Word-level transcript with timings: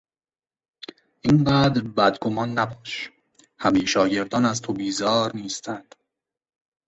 اینقدر 1.21 1.81
بدگمان 1.81 2.49
نباش، 2.51 3.11
همهی 3.59 3.87
شاگردان 3.87 4.45
از 4.45 4.61
تو 4.61 4.73
بیزار 4.73 5.35
نیستند! 5.35 5.95